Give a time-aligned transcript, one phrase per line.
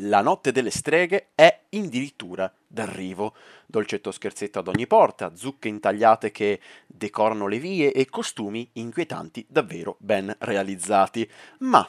[0.00, 3.34] La notte delle streghe è addirittura d'arrivo.
[3.64, 9.96] Dolcetto scherzetto ad ogni porta, zucche intagliate che decorano le vie e costumi inquietanti davvero
[9.98, 11.28] ben realizzati.
[11.60, 11.88] Ma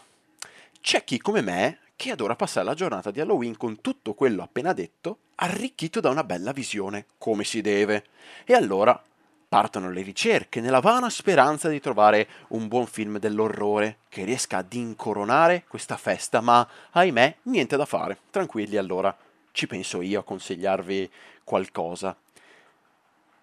[0.80, 4.72] c'è chi come me che adora passare la giornata di Halloween con tutto quello appena
[4.72, 8.06] detto, arricchito da una bella visione, come si deve.
[8.46, 9.02] E allora
[9.50, 14.74] Partono le ricerche nella vana speranza di trovare un buon film dell'orrore che riesca ad
[14.74, 18.18] incoronare questa festa, ma ahimè niente da fare.
[18.30, 19.16] Tranquilli allora,
[19.54, 21.10] ci penso io a consigliarvi
[21.46, 22.14] qualcosa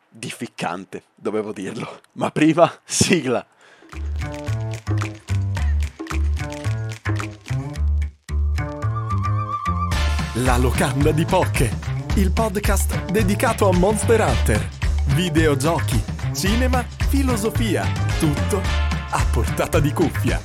[0.07, 2.03] di ficcante, dovevo dirlo.
[2.13, 3.47] Ma prima, sigla.
[10.35, 11.71] La locanda di Poche,
[12.17, 17.85] il podcast dedicato a Monster Hunter videogiochi, cinema, filosofia,
[18.19, 18.61] tutto
[19.11, 20.41] a portata di cuffia.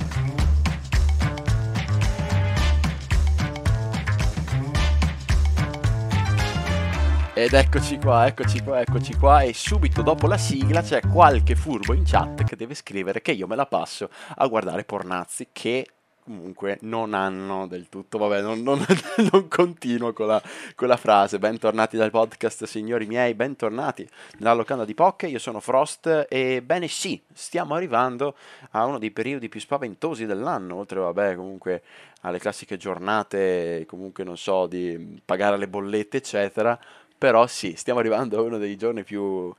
[7.32, 11.94] Ed eccoci qua, eccoci qua, eccoci qua e subito dopo la sigla c'è qualche furbo
[11.94, 15.86] in chat che deve scrivere che io me la passo a guardare pornazzi che
[16.22, 18.84] comunque non hanno del tutto, vabbè, non, non,
[19.32, 20.42] non continuo con la,
[20.74, 21.38] con la, frase.
[21.38, 25.26] Bentornati dal podcast, signori miei, bentornati nella locanda di Poche.
[25.26, 28.36] Io sono Frost e bene sì, stiamo arrivando
[28.70, 31.82] a uno dei periodi più spaventosi dell'anno, oltre vabbè, comunque
[32.22, 36.78] alle classiche giornate, comunque non so, di pagare le bollette, eccetera.
[37.16, 39.52] Però sì, stiamo arrivando a uno dei giorni più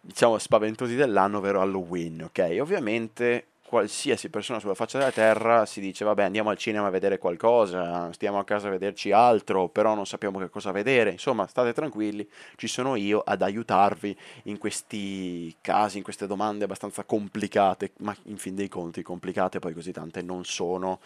[0.00, 2.58] diciamo spaventosi dell'anno, ovvero Halloween, ok?
[2.60, 7.18] Ovviamente qualsiasi persona sulla faccia della terra si dice vabbè andiamo al cinema a vedere
[7.18, 11.74] qualcosa, stiamo a casa a vederci altro, però non sappiamo che cosa vedere, insomma state
[11.74, 18.16] tranquilli, ci sono io ad aiutarvi in questi casi, in queste domande abbastanza complicate, ma
[18.24, 21.00] in fin dei conti complicate poi così tante non sono.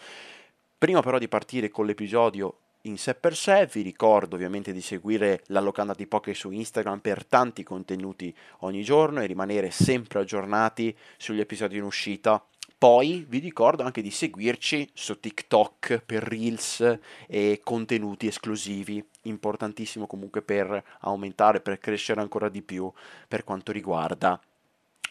[0.77, 3.67] Prima però di partire con l'episodio in sé per sé.
[3.71, 8.83] Vi ricordo ovviamente di seguire la locanda di Poké su Instagram per tanti contenuti ogni
[8.83, 12.43] giorno e rimanere sempre aggiornati sugli episodi in uscita.
[12.83, 20.41] Poi vi ricordo anche di seguirci su TikTok per reels e contenuti esclusivi, importantissimo comunque
[20.41, 22.91] per aumentare, per crescere ancora di più
[23.25, 24.37] per quanto riguarda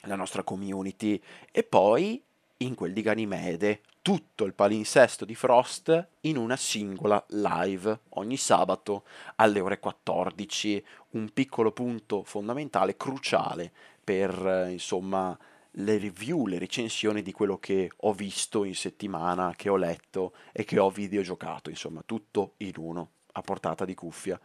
[0.03, 1.19] la nostra community.
[1.51, 2.23] E poi
[2.59, 9.05] in quel di Ganimede tutto il palinsesto di Frost in una singola live ogni sabato
[9.37, 13.73] alle ore 14, un piccolo punto fondamentale, cruciale
[14.05, 15.35] per insomma
[15.77, 20.65] le review, le recensioni di quello che ho visto in settimana, che ho letto e
[20.65, 24.39] che ho videogiocato, insomma, tutto in uno, a portata di cuffia.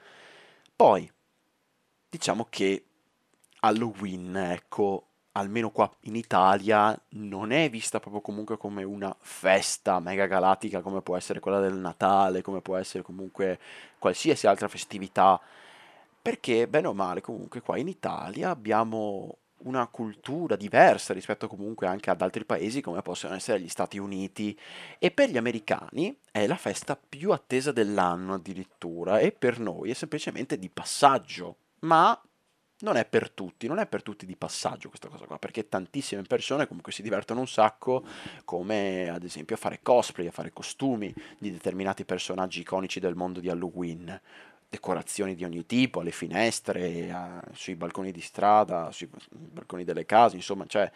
[0.76, 1.12] Poi,
[2.10, 2.86] diciamo che
[3.60, 10.26] Halloween, ecco, almeno qua in Italia, non è vista proprio comunque come una festa mega
[10.26, 13.60] galattica come può essere quella del Natale, come può essere comunque
[14.00, 15.40] qualsiasi altra festività,
[16.22, 22.10] perché bene o male comunque qua in Italia abbiamo una cultura diversa rispetto comunque anche
[22.10, 24.58] ad altri paesi come possono essere gli Stati Uniti.
[25.00, 29.94] E per gli americani è la festa più attesa dell'anno addirittura e per noi è
[29.94, 32.20] semplicemente di passaggio, ma
[32.80, 36.22] non è per tutti, non è per tutti di passaggio questa cosa qua, perché tantissime
[36.22, 38.06] persone comunque si divertono un sacco,
[38.46, 43.40] come ad esempio a fare cosplay, a fare costumi di determinati personaggi iconici del mondo
[43.40, 44.22] di Halloween
[44.70, 50.36] decorazioni di ogni tipo, alle finestre, a, sui balconi di strada, sui balconi delle case,
[50.36, 50.92] insomma, cioè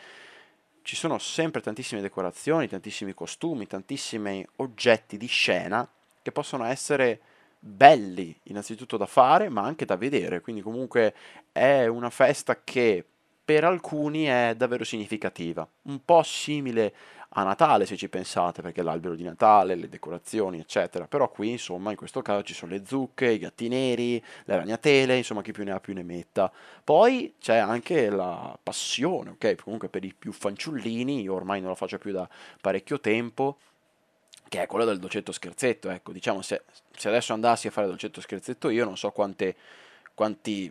[0.83, 5.87] ci sono sempre tantissime decorazioni, tantissimi costumi, tantissimi oggetti di scena
[6.21, 7.21] che possono essere
[7.59, 11.13] belli innanzitutto da fare, ma anche da vedere, quindi comunque
[11.51, 13.05] è una festa che
[13.43, 16.93] per alcuni è davvero significativa, un po' simile
[17.33, 21.07] a Natale se ci pensate, perché l'albero di Natale, le decorazioni, eccetera.
[21.07, 25.15] Però qui, insomma, in questo caso ci sono le zucche, i gatti neri, le ragnatele,
[25.15, 26.51] insomma, chi più ne ha più ne metta.
[26.83, 29.63] Poi c'è anche la passione, ok?
[29.63, 32.27] Comunque per i più fanciullini, io ormai non lo faccio più da
[32.59, 33.57] parecchio tempo,
[34.49, 38.19] che è quello del dolcetto scherzetto, ecco, diciamo, se, se adesso andassi a fare dolcetto
[38.19, 39.55] scherzetto io non so quante,
[40.13, 40.69] quanti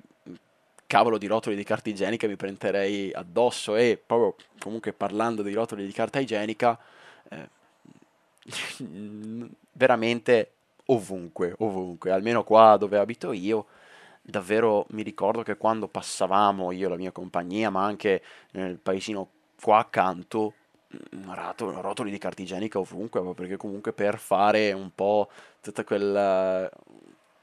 [0.90, 5.86] cavolo di rotoli di carta igienica mi prenderei addosso e proprio comunque parlando di rotoli
[5.86, 6.76] di carta igienica
[7.28, 7.48] eh,
[9.70, 10.50] veramente
[10.86, 13.66] ovunque, ovunque, almeno qua dove abito io
[14.20, 18.20] davvero mi ricordo che quando passavamo io e la mia compagnia, ma anche
[18.52, 19.28] nel paesino
[19.62, 20.54] qua accanto,
[21.14, 21.30] mm,
[21.80, 26.68] rotoli di carta igienica ovunque, perché comunque per fare un po' tutta quella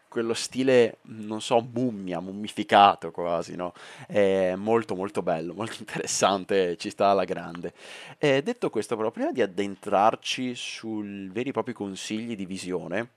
[0.07, 3.74] quello stile, non so, mummia, mummificato quasi, no?
[4.07, 7.74] È molto molto bello, molto interessante, ci sta alla grande.
[8.18, 13.09] E detto questo, però, prima di addentrarci sui veri e propri consigli di visione,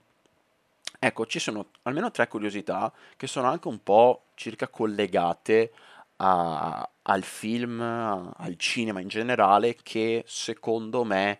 [1.03, 5.71] Ecco, ci sono almeno tre curiosità che sono anche un po' circa collegate
[6.17, 11.39] a- al film, al cinema in generale, che secondo me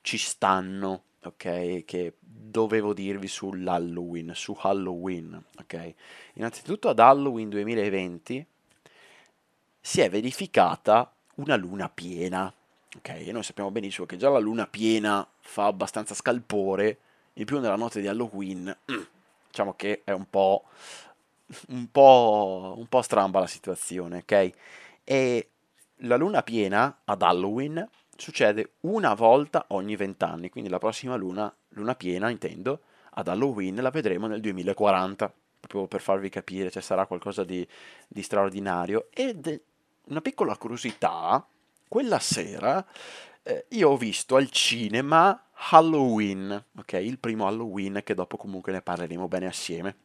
[0.00, 1.84] ci stanno, ok?
[1.84, 5.94] Che dovevo dirvi sull'Halloween, su Halloween, ok?
[6.34, 8.46] Innanzitutto ad Halloween 2020
[9.80, 12.52] si è verificata una luna piena,
[12.96, 13.08] ok?
[13.08, 16.98] E noi sappiamo benissimo che già la luna piena fa abbastanza scalpore
[17.34, 18.76] in più nella notte di Halloween,
[19.48, 20.64] diciamo che è un po',
[21.68, 24.50] un po', un po' stramba la situazione, ok?
[25.04, 25.48] E
[26.04, 27.88] la luna piena ad Halloween
[28.22, 32.82] succede una volta ogni vent'anni, quindi la prossima luna, luna piena intendo,
[33.14, 37.66] ad Halloween la vedremo nel 2040, proprio per farvi capire, cioè sarà qualcosa di,
[38.06, 39.08] di straordinario.
[39.12, 39.60] Ed
[40.04, 41.44] una piccola curiosità,
[41.88, 42.86] quella sera
[43.42, 46.92] eh, io ho visto al cinema Halloween, ok?
[46.92, 49.96] Il primo Halloween che dopo comunque ne parleremo bene assieme.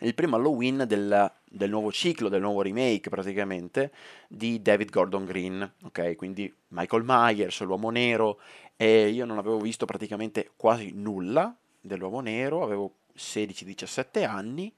[0.00, 3.92] Il primo Halloween del, del nuovo ciclo, del nuovo remake praticamente
[4.28, 6.16] di David Gordon Green, ok?
[6.16, 8.40] Quindi Michael Myers, l'uomo nero,
[8.76, 14.72] e io non avevo visto praticamente quasi nulla dell'uomo nero, avevo 16-17 anni,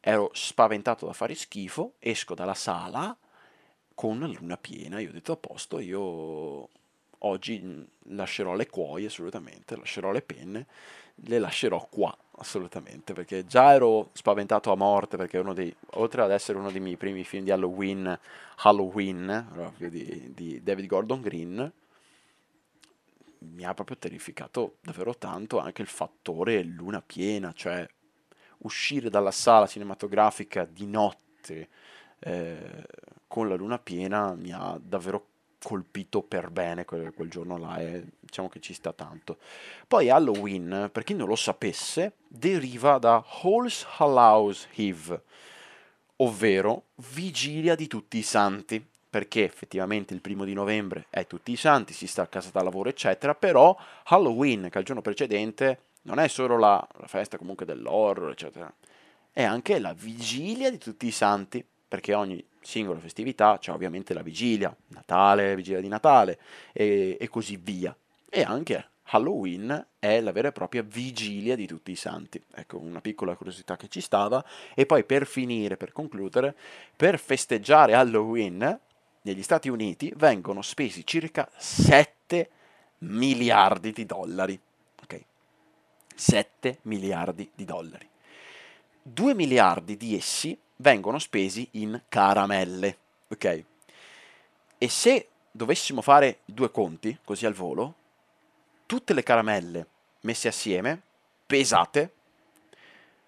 [0.00, 3.16] ero spaventato da fare schifo, esco dalla sala
[3.94, 6.68] con la luna piena, io ho detto a posto, io
[7.18, 7.82] oggi mm,
[8.14, 10.66] lascerò le cuoie assolutamente, lascerò le penne,
[11.14, 16.30] le lascerò qua assolutamente, perché già ero spaventato a morte, perché uno dei, oltre ad
[16.30, 18.18] essere uno dei miei primi film di Halloween,
[18.56, 21.72] Halloween, proprio di, di David Gordon Green,
[23.38, 27.86] mi ha proprio terrificato davvero tanto anche il fattore luna piena, cioè
[28.58, 31.68] uscire dalla sala cinematografica di notte
[32.20, 32.84] eh,
[33.26, 35.26] con la luna piena mi ha davvero
[35.64, 39.38] colpito per bene quel, quel giorno là e diciamo che ci sta tanto.
[39.88, 45.22] Poi Halloween, per chi non lo sapesse, deriva da Halls Hallows Eve,
[46.16, 46.84] ovvero
[47.14, 51.94] vigilia di tutti i santi, perché effettivamente il primo di novembre è tutti i santi,
[51.94, 53.74] si sta a casa da lavoro eccetera, però
[54.04, 58.70] Halloween, che è il giorno precedente, non è solo la, la festa comunque dell'horror eccetera,
[59.32, 61.64] è anche la vigilia di tutti i santi,
[61.94, 66.40] perché ogni singola festività c'è ovviamente la vigilia, Natale, vigilia di Natale
[66.72, 67.96] e, e così via.
[68.28, 72.42] E anche Halloween è la vera e propria vigilia di tutti i santi.
[72.52, 74.44] Ecco, una piccola curiosità che ci stava.
[74.74, 76.56] E poi per finire, per concludere,
[76.96, 78.80] per festeggiare Halloween
[79.22, 82.50] negli Stati Uniti vengono spesi circa 7
[82.98, 84.60] miliardi di dollari.
[85.00, 85.24] Ok?
[86.12, 88.08] 7 miliardi di dollari.
[89.00, 92.96] 2 miliardi di essi vengono spesi in caramelle,
[93.28, 93.64] ok?
[94.78, 97.94] E se dovessimo fare due conti, così al volo,
[98.86, 99.86] tutte le caramelle
[100.20, 101.00] messe assieme,
[101.46, 102.12] pesate,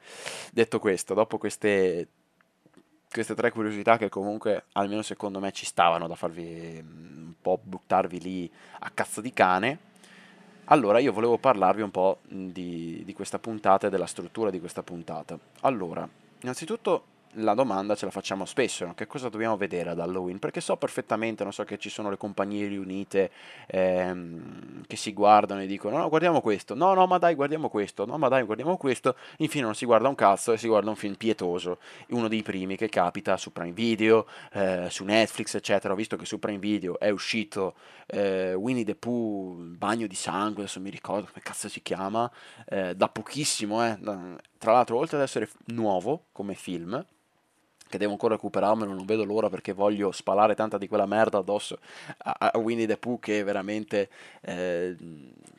[0.52, 2.08] Detto questo, dopo queste,
[3.10, 7.58] queste tre curiosità che comunque, almeno secondo me, ci stavano da farvi mm, un po'
[7.62, 8.50] buttarvi lì
[8.80, 9.78] a cazzo di cane,
[10.66, 14.84] allora io volevo parlarvi un po' di, di questa puntata e della struttura di questa
[14.84, 15.36] puntata.
[15.62, 16.08] Allora,
[16.42, 18.94] innanzitutto la domanda ce la facciamo spesso, no?
[18.94, 20.38] che cosa dobbiamo vedere ad Halloween?
[20.38, 23.30] Perché so perfettamente, non so che ci sono le compagnie riunite
[23.66, 28.04] ehm, che si guardano e dicono no, guardiamo questo, no, no, ma dai, guardiamo questo,
[28.04, 30.96] no, ma dai, guardiamo questo, infine non si guarda un cazzo e si guarda un
[30.96, 35.92] film pietoso, uno dei primi che capita su Prime Video, eh, su Netflix, eccetera.
[35.92, 37.74] Ho visto che su Prime Video è uscito
[38.06, 42.30] eh, Winnie the Pooh, Bagno di sangue, adesso mi ricordo come cazzo si chiama,
[42.66, 43.98] eh, da pochissimo, eh.
[44.58, 47.04] tra l'altro oltre ad essere nuovo come film,
[47.90, 51.78] che devo ancora recuperarmelo, non vedo l'ora perché voglio spalare tanta di quella merda addosso
[52.18, 54.08] a, a Winnie the Pooh che veramente
[54.42, 54.96] eh,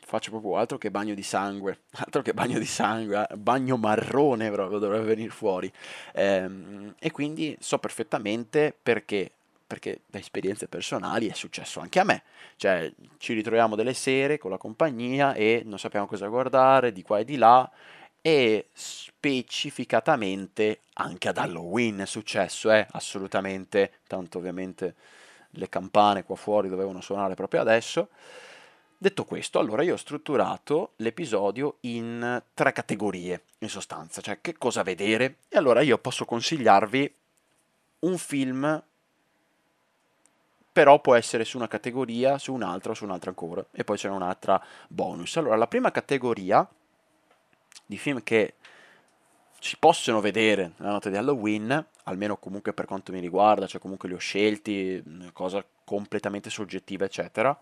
[0.00, 4.50] faccio proprio altro che bagno di sangue, altro che bagno di sangue, eh, bagno marrone
[4.50, 5.70] proprio dovrebbe venire fuori.
[6.12, 6.48] Eh,
[6.98, 9.30] e quindi so perfettamente perché
[9.72, 12.24] perché da esperienze personali è successo anche a me.
[12.56, 17.20] Cioè, ci ritroviamo delle sere con la compagnia e non sappiamo cosa guardare di qua
[17.20, 17.70] e di là
[18.22, 24.94] e specificatamente anche ad Halloween è successo, eh, assolutamente, tanto ovviamente
[25.50, 28.10] le campane qua fuori dovevano suonare proprio adesso.
[28.96, 34.84] Detto questo, allora io ho strutturato l'episodio in tre categorie, in sostanza, cioè che cosa
[34.84, 35.38] vedere.
[35.48, 37.14] E allora io posso consigliarvi
[38.00, 38.82] un film
[40.72, 44.08] però può essere su una categoria, su un'altra o su un'altra ancora, e poi c'è
[44.08, 45.36] un'altra bonus.
[45.36, 46.66] Allora, la prima categoria
[47.86, 48.54] di film che
[49.60, 54.08] si possono vedere nella notte di Halloween, almeno comunque per quanto mi riguarda, cioè comunque
[54.08, 57.56] li ho scelti, cosa completamente soggettiva, eccetera.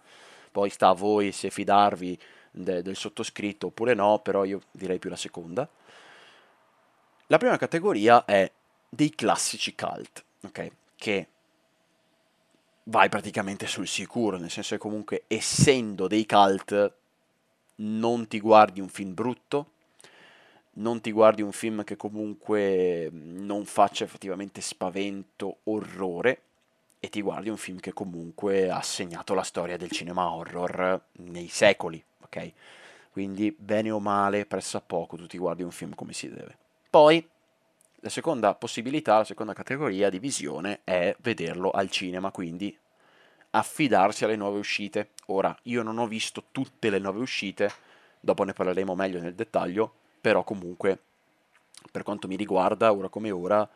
[0.50, 2.18] Poi sta a voi se fidarvi
[2.50, 5.68] de- del sottoscritto oppure no, però io direi più la seconda.
[7.26, 8.50] La prima categoria è
[8.88, 10.70] dei classici cult, ok?
[10.96, 11.28] Che
[12.84, 16.94] vai praticamente sul sicuro, nel senso che comunque essendo dei cult
[17.76, 19.72] non ti guardi un film brutto,
[20.72, 26.42] non ti guardi un film che comunque non faccia effettivamente spavento, orrore,
[27.00, 31.48] e ti guardi un film che comunque ha segnato la storia del cinema horror nei
[31.48, 32.52] secoli, ok?
[33.10, 36.56] Quindi bene o male, presso a poco, tu ti guardi un film come si deve.
[36.90, 37.26] Poi,
[38.02, 42.76] la seconda possibilità, la seconda categoria di visione è vederlo al cinema, quindi
[43.50, 45.10] affidarsi alle nuove uscite.
[45.26, 47.72] Ora, io non ho visto tutte le nuove uscite,
[48.20, 50.98] dopo ne parleremo meglio nel dettaglio, però comunque,
[51.90, 53.68] per quanto mi riguarda, ora come ora,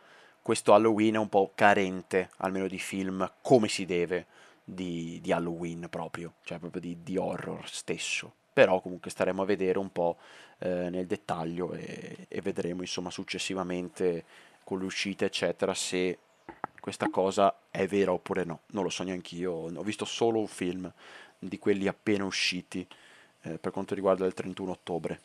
[0.43, 4.27] questo Halloween è un po' carente, almeno di film, come si deve,
[4.63, 8.33] di, di Halloween proprio, cioè proprio di, di, horror stesso.
[8.53, 10.19] Però comunque staremo a vedere un po'
[10.59, 14.25] eh, nel dettaglio e, e vedremo insomma successivamente
[14.63, 16.19] con le uscite eccetera se
[16.81, 18.61] questa cosa è vera oppure no.
[18.69, 20.93] Non lo so neanche io, ho visto solo un film
[21.39, 22.87] di quelli appena usciti
[23.43, 25.21] eh, per quanto riguarda il 31 ottobre.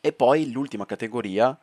[0.00, 1.58] E poi l'ultima categoria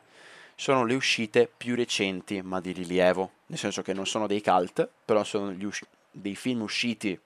[0.54, 4.88] sono le uscite più recenti ma di rilievo, nel senso che non sono dei cult,
[5.04, 7.18] però sono us- dei film usciti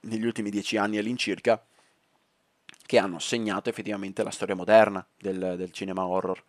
[0.00, 1.62] negli ultimi dieci anni all'incirca
[2.86, 6.42] che hanno segnato effettivamente la storia moderna del, del cinema horror.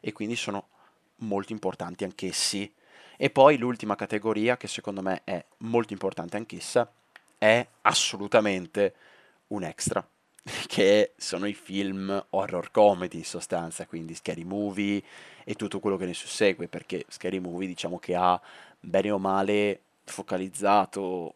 [0.00, 0.68] E quindi sono
[1.16, 2.72] molto importanti anch'essi.
[3.16, 6.92] E poi l'ultima categoria, che secondo me è molto importante anch'essa,
[7.36, 8.94] è assolutamente
[9.48, 10.06] un extra
[10.66, 15.02] che sono i film horror comedy in sostanza, quindi Scary Movie
[15.44, 18.40] e tutto quello che ne sussegue, perché Scary Movie diciamo che ha
[18.80, 21.34] bene o male focalizzato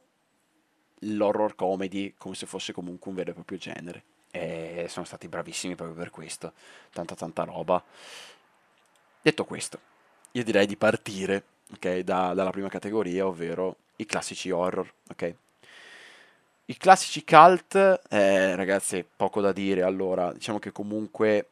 [1.00, 4.04] l'horror comedy come se fosse comunque un vero e proprio genere.
[4.30, 6.52] E sono stati bravissimi proprio per questo,
[6.90, 7.82] tanta tanta roba.
[9.20, 9.78] Detto questo,
[10.32, 15.34] io direi di partire okay, da, dalla prima categoria, ovvero i classici horror, ok?
[16.72, 17.74] I classici cult,
[18.08, 19.82] eh, ragazzi, poco da dire.
[19.82, 21.50] Allora, diciamo che comunque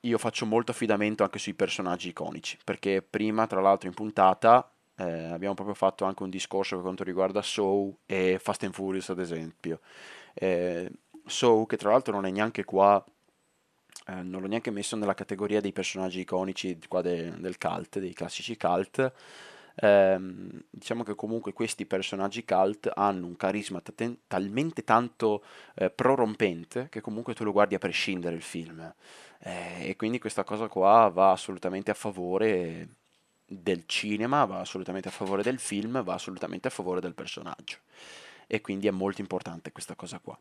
[0.00, 4.66] io faccio molto affidamento anche sui personaggi iconici, perché prima, tra l'altro, in puntata
[4.96, 9.10] eh, abbiamo proprio fatto anche un discorso per quanto riguarda Soul e Fast and Furious,
[9.10, 9.80] ad esempio.
[10.32, 10.90] Eh,
[11.26, 13.04] Soul, che tra l'altro non è neanche qua,
[14.06, 18.56] eh, non l'ho neanche messo nella categoria dei personaggi iconici de, del cult, dei classici
[18.56, 19.12] cult
[19.76, 26.88] ehm, diciamo che comunque questi personaggi cult hanno un carisma t- talmente tanto eh, prorompente
[26.90, 28.94] che comunque tu lo guardi a prescindere il film.
[29.40, 32.88] Eh, e quindi questa cosa qua va assolutamente a favore
[33.46, 37.78] del cinema, va assolutamente a favore del film, va assolutamente a favore del personaggio.
[38.46, 40.38] E quindi è molto importante questa cosa qua.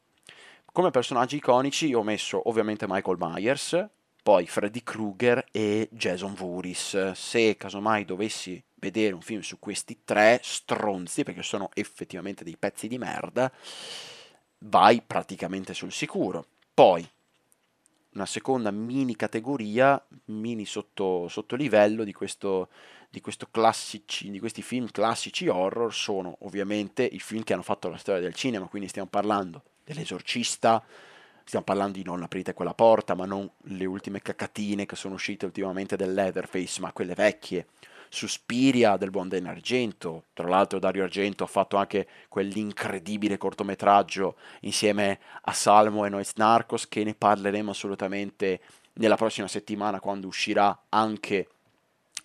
[0.72, 3.88] Come personaggi iconici ho messo ovviamente Michael Myers,
[4.24, 7.12] poi Freddy Krueger e Jason Voorhees.
[7.12, 12.90] Se casomai dovessi vedere un film su questi tre stronzi, perché sono effettivamente dei pezzi
[12.90, 13.50] di merda,
[14.60, 16.46] vai praticamente sul sicuro.
[16.74, 17.08] Poi
[18.14, 22.70] una seconda mini categoria, mini sotto, sottolivello di, questo,
[23.10, 27.88] di, questo classici, di questi film classici horror sono ovviamente i film che hanno fatto
[27.88, 30.84] la storia del cinema, quindi stiamo parlando dell'esorcista,
[31.46, 35.46] stiamo parlando di non aprite quella porta, ma non le ultime cacatine che sono uscite
[35.46, 37.68] ultimamente del Leatherface, ma quelle vecchie.
[38.14, 45.20] Suspiria del buon Dan Argento, tra l'altro Dario Argento ha fatto anche quell'incredibile cortometraggio insieme
[45.42, 48.60] a Salmo e Nois Narcos che ne parleremo assolutamente
[48.94, 51.48] nella prossima settimana quando uscirà anche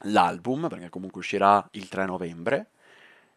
[0.01, 2.67] l'album, perché comunque uscirà il 3 novembre,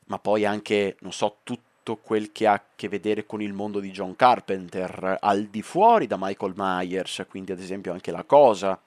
[0.08, 3.80] ma poi anche, non so, tutto quel che ha a che vedere con il mondo
[3.80, 8.78] di John Carpenter, al di fuori da Michael Myers, quindi ad esempio anche La Cosa,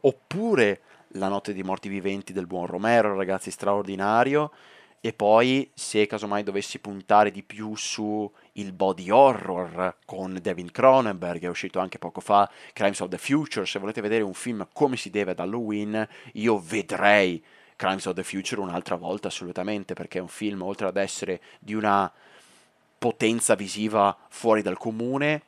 [0.00, 0.80] oppure
[1.16, 4.50] La notte dei morti viventi del buon Romero, ragazzi, straordinario,
[5.04, 11.42] e poi se casomai dovessi puntare di più su il body horror con Devin Cronenberg,
[11.42, 14.96] è uscito anche poco fa, Crimes of the Future, se volete vedere un film come
[14.96, 17.44] si deve ad Halloween, io vedrei
[17.76, 21.74] Crimes of the Future un'altra volta assolutamente, perché è un film, oltre ad essere di
[21.74, 22.10] una
[22.96, 25.42] potenza visiva fuori dal comune,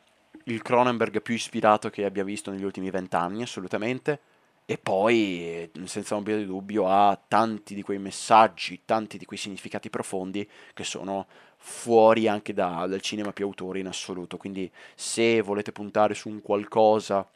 [0.45, 4.21] il Cronenberg più ispirato che abbia visto negli ultimi vent'anni, assolutamente,
[4.67, 9.91] e poi, senza ombra di dubbio, ha tanti di quei messaggi, tanti di quei significati
[9.91, 11.27] profondi che sono
[11.59, 14.39] fuori anche da, dal cinema più autore in assoluto.
[14.39, 17.29] Quindi, se volete puntare su un qualcosa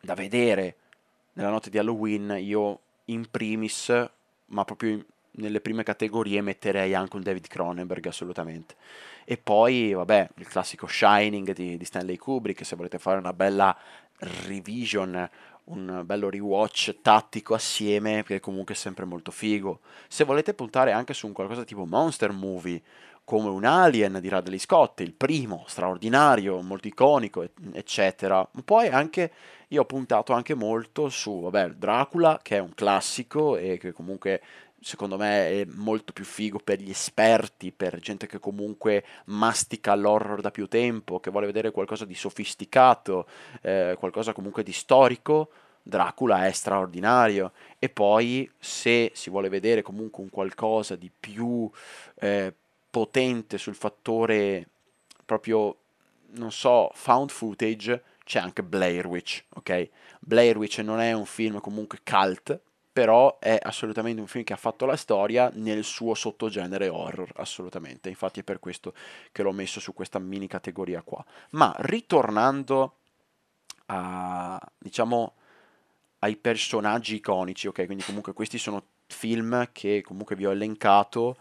[0.00, 0.76] da vedere
[1.34, 4.10] nella notte di Halloween, io in primis,
[4.46, 8.74] ma proprio in, nelle prime categorie, metterei anche un David Cronenberg assolutamente.
[9.24, 13.76] E poi, vabbè, il classico Shining di, di Stanley Kubrick, se volete fare una bella
[14.46, 15.28] revision
[15.70, 19.80] un bello rewatch tattico assieme, che comunque è sempre molto figo.
[20.08, 22.82] Se volete puntare anche su un qualcosa tipo Monster Movie,
[23.24, 28.48] come un Alien di Radley Scott, il primo, straordinario, molto iconico, eccetera.
[28.64, 29.30] Poi anche,
[29.68, 34.40] io ho puntato anche molto su, vabbè, Dracula, che è un classico e che comunque
[34.80, 40.40] secondo me è molto più figo per gli esperti, per gente che comunque mastica l'horror
[40.40, 43.26] da più tempo, che vuole vedere qualcosa di sofisticato,
[43.60, 45.50] eh, qualcosa comunque di storico.
[45.82, 47.52] Dracula è straordinario.
[47.78, 51.70] E poi se si vuole vedere comunque un qualcosa di più
[52.16, 52.52] eh,
[52.90, 54.68] potente sul fattore
[55.24, 55.76] proprio
[56.32, 59.88] non so found footage c'è anche Blair Witch ok?
[60.18, 62.60] Blair Witch non è un film comunque cult
[62.92, 68.08] però è assolutamente un film che ha fatto la storia nel suo sottogenere horror, assolutamente,
[68.08, 68.94] infatti è per questo
[69.30, 71.24] che l'ho messo su questa mini categoria qua.
[71.50, 72.96] Ma ritornando
[73.86, 75.34] a, diciamo,
[76.20, 81.36] ai personaggi iconici, ok, quindi comunque questi sono film che comunque vi ho elencato,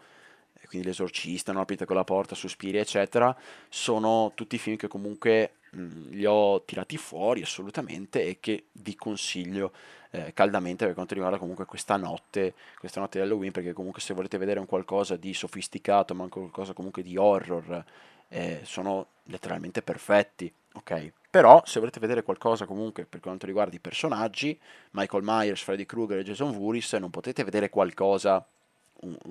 [0.68, 3.36] quindi L'esorcista, Non aprite quella porta, Sospiri, eccetera,
[3.70, 9.72] sono tutti film che comunque mh, li ho tirati fuori assolutamente e che vi consiglio
[10.12, 14.14] eh, caldamente per quanto riguarda comunque questa notte, questa notte di Halloween, perché comunque se
[14.14, 17.84] volete vedere un qualcosa di sofisticato, ma anche qualcosa comunque di horror,
[18.30, 21.12] eh, sono letteralmente perfetti, ok?
[21.30, 24.60] Però se volete vedere qualcosa comunque per quanto riguarda i personaggi,
[24.92, 28.44] Michael Myers, Freddy Krueger e Jason Voorhees, non potete vedere qualcosa,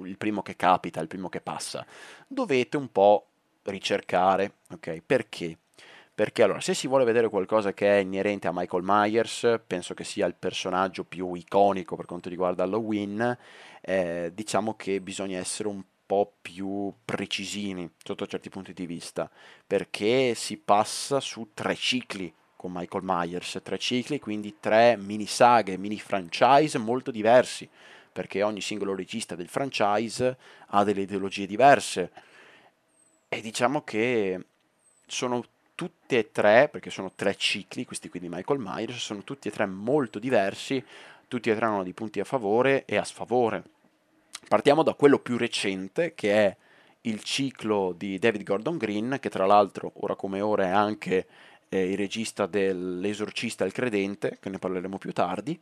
[0.05, 1.85] il primo che capita, il primo che passa.
[2.27, 3.27] Dovete un po'
[3.65, 5.03] ricercare, ok?
[5.05, 5.59] Perché?
[6.15, 10.05] Perché allora, se si vuole vedere qualcosa che è inerente a Michael Myers, penso che
[10.05, 13.39] sia il personaggio più iconico per quanto riguarda Halloween,
[13.81, 19.31] eh, diciamo che bisogna essere un po' più precisini sotto certi punti di vista,
[19.67, 25.77] perché si passa su tre cicli con Michael Myers, tre cicli, quindi tre mini saghe,
[25.77, 27.69] mini franchise molto diversi,
[28.11, 30.37] perché ogni singolo regista del franchise
[30.69, 32.11] ha delle ideologie diverse.
[33.29, 34.47] E diciamo che
[35.07, 35.45] sono
[35.75, 39.51] tutte e tre, perché sono tre cicli, questi qui di Michael Myers, sono tutti e
[39.51, 40.83] tre molto diversi,
[41.29, 43.77] tutti e tre hanno dei punti a favore e a sfavore.
[44.49, 46.57] Partiamo da quello più recente, che è
[47.03, 51.27] il ciclo di David Gordon Green, che tra l'altro, ora come ora, è anche
[51.69, 55.61] eh, il regista dell'Esorcista il Credente, che ne parleremo più tardi.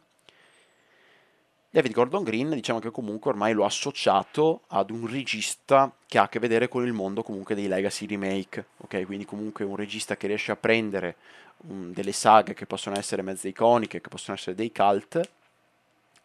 [1.68, 6.28] David Gordon Green diciamo che comunque ormai l'ho associato ad un regista che ha a
[6.28, 9.04] che vedere con il mondo comunque dei legacy remake, ok?
[9.04, 11.16] Quindi comunque un regista che riesce a prendere
[11.66, 15.28] um, delle saghe che possono essere mezze iconiche, che possono essere dei cult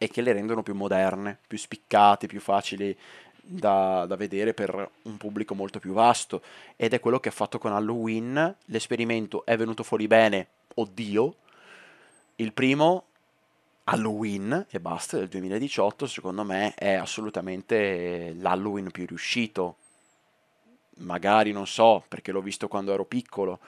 [0.02, 2.98] e che le rendono più moderne, più spiccate, più facili
[3.40, 6.42] da, da, vedere per un pubblico molto più vasto
[6.76, 8.56] ed è quello che ha fatto con Halloween.
[8.66, 11.36] L'esperimento è venuto fuori bene, oddio.
[12.38, 13.04] Il primo
[13.84, 19.76] Halloween e basta del 2018 secondo me è assolutamente l'Halloween più riuscito
[21.02, 23.60] magari non so perché l'ho visto quando ero piccolo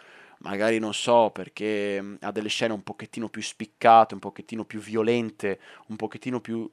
[0.43, 4.79] magari non so perché mm, ha delle scene un pochettino più spiccate un pochettino più
[4.79, 6.69] violente un pochettino più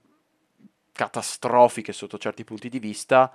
[0.93, 3.33] catastrofiche sotto certi punti di vista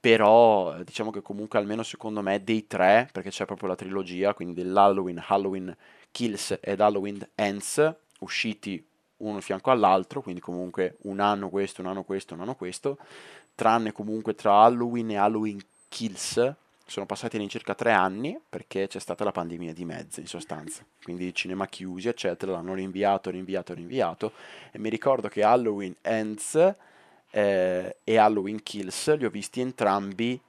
[0.00, 4.54] però diciamo che comunque almeno secondo me dei tre perché c'è proprio la trilogia quindi
[4.54, 5.76] dell'Halloween Halloween
[6.10, 8.84] Kills ed Halloween Ends usciti
[9.18, 12.98] uno fianco all'altro, quindi comunque un anno questo, un anno questo, un anno questo,
[13.54, 16.54] tranne comunque tra Halloween e Halloween Kills,
[16.88, 21.34] sono passati all'incirca tre anni perché c'è stata la pandemia di mezzo in sostanza, quindi
[21.34, 24.32] cinema chiusi eccetera, l'hanno rinviato, rinviato, rinviato.
[24.72, 26.54] E mi ricordo che Halloween Ends
[27.30, 30.40] eh, e Halloween Kills li ho visti entrambi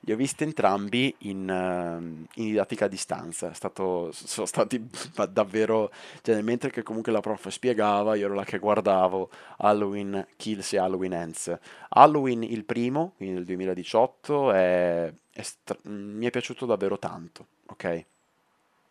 [0.00, 2.02] li ho visti entrambi in, uh,
[2.40, 3.52] in didattica a distanza.
[3.52, 4.88] Stato, sono stati
[5.30, 5.90] davvero.
[6.22, 10.78] Cioè, mentre che comunque la prof spiegava, io ero là che guardavo Halloween Kills e
[10.78, 11.58] Halloween Ends.
[11.90, 18.06] Halloween il primo, quindi del 2018, è, è stra- mi è piaciuto davvero tanto, ok?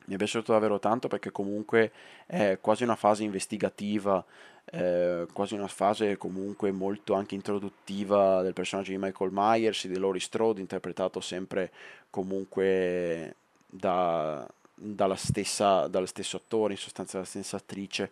[0.07, 1.91] Mi è piaciuto davvero tanto perché comunque
[2.25, 4.23] è quasi una fase investigativa
[4.69, 10.19] eh, quasi una fase comunque molto anche introduttiva del personaggio di Michael Myers, di Laurie
[10.19, 11.71] Strode, interpretato sempre
[12.09, 18.11] comunque da, dalla stessa, dallo stesso attore, in sostanza dalla stessa attrice.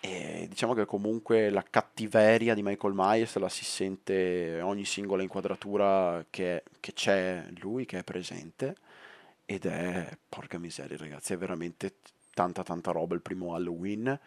[0.00, 6.24] E diciamo che comunque la cattiveria di Michael Myers la si sente ogni singola inquadratura
[6.30, 8.76] che, che c'è lui, che è presente.
[9.52, 11.96] Ed è, porca miseria ragazzi, è veramente
[12.32, 14.18] tanta tanta roba il primo Halloween.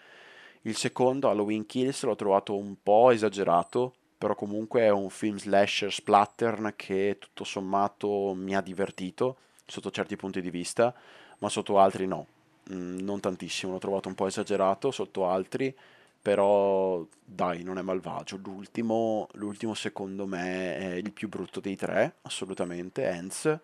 [0.62, 5.92] Il secondo, Halloween Kills, l'ho trovato un po' esagerato, però comunque è un film slasher
[5.92, 10.94] splattern che tutto sommato mi ha divertito sotto certi punti di vista,
[11.40, 12.28] ma sotto altri no.
[12.72, 15.76] Mm, non tantissimo, l'ho trovato un po' esagerato sotto altri,
[16.22, 18.40] però dai, non è malvagio.
[18.44, 23.60] L'ultimo, l'ultimo secondo me è il più brutto dei tre, assolutamente, Ends.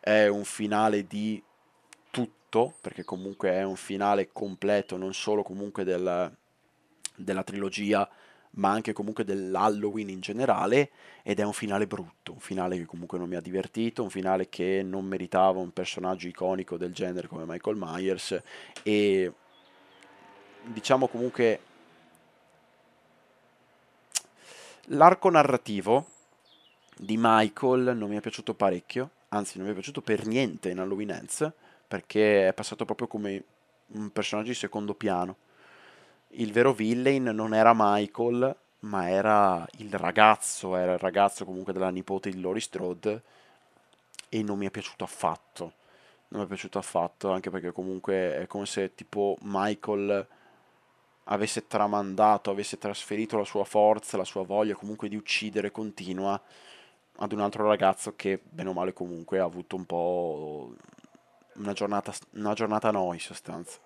[0.00, 1.42] È un finale di
[2.10, 6.34] tutto, perché comunque è un finale completo, non solo comunque del,
[7.14, 8.08] della trilogia,
[8.52, 10.90] ma anche comunque dell'Halloween in generale,
[11.22, 14.48] ed è un finale brutto, un finale che comunque non mi ha divertito, un finale
[14.48, 18.42] che non meritava un personaggio iconico del genere come Michael Myers
[18.82, 19.32] e
[20.64, 21.60] diciamo comunque
[24.86, 26.06] l'arco narrativo
[26.96, 30.78] di Michael non mi è piaciuto parecchio, anzi non mi è piaciuto per niente in
[30.78, 31.52] Halloween Ends,
[31.88, 33.44] perché è passato proprio come
[33.88, 35.36] un personaggio di secondo piano
[36.34, 41.90] il vero villain non era Michael, ma era il ragazzo, era il ragazzo comunque della
[41.90, 43.22] nipote di Laurie Strode
[44.28, 45.72] e non mi è piaciuto affatto.
[46.28, 50.26] Non mi è piaciuto affatto, anche perché comunque è come se tipo Michael
[51.24, 56.40] avesse tramandato, avesse trasferito la sua forza, la sua voglia comunque di uccidere continua
[57.16, 60.74] ad un altro ragazzo che bene o male comunque ha avuto un po'
[61.54, 63.78] una giornata, una giornata no in sostanza.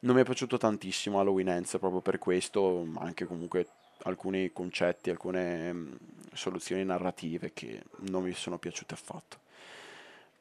[0.00, 3.66] Non mi è piaciuto tantissimo Halloween Ends proprio per questo, ma anche comunque
[4.04, 5.98] alcuni concetti, alcune mh,
[6.32, 9.38] soluzioni narrative che non mi sono piaciute affatto.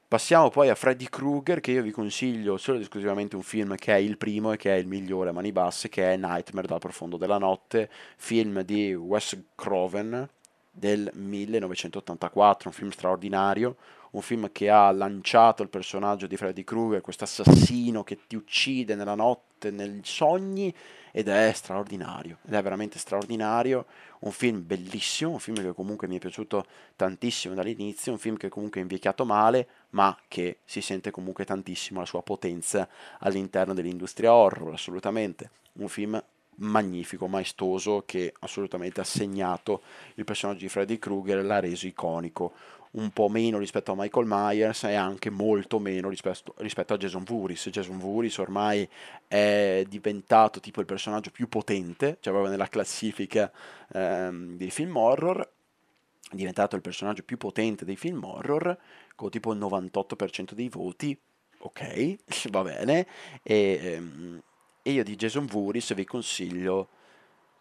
[0.08, 3.94] Passiamo poi a Freddy Krueger, che io vi consiglio solo ed esclusivamente un film che
[3.94, 6.80] è il primo e che è il migliore a mani basse, che è Nightmare dal
[6.80, 10.28] profondo della notte, film di Wes Craven
[10.72, 13.76] del 1984, un film straordinario,
[14.12, 18.96] un film che ha lanciato il personaggio di Freddy Krueger, questo assassino che ti uccide
[18.96, 20.74] nella notte, nei sogni,
[21.12, 23.86] ed è straordinario, ed è veramente straordinario,
[24.20, 28.50] un film bellissimo, un film che comunque mi è piaciuto tantissimo dall'inizio, un film che
[28.50, 32.88] comunque è invecchiato male, ma che si sente comunque tantissimo la sua potenza
[33.20, 36.22] all'interno dell'industria horror, assolutamente, un film
[36.58, 39.82] magnifico, maestoso, che assolutamente ha segnato
[40.16, 42.54] il personaggio di Freddy Krueger l'ha reso iconico.
[42.92, 47.24] Un po' meno rispetto a Michael Myers e anche molto meno rispetto, rispetto a Jason
[47.24, 47.70] Voorhees.
[47.70, 48.88] Jason Voorhees ormai
[49.28, 53.50] è diventato tipo il personaggio più potente, cioè proprio nella classifica
[53.94, 58.78] ehm, dei film horror, è diventato il personaggio più potente dei film horror,
[59.16, 61.18] con tipo il 98% dei voti,
[61.60, 62.18] ok,
[62.52, 63.08] va bene,
[63.42, 64.42] e, ehm,
[64.82, 66.88] e io di Jason Voorhees vi consiglio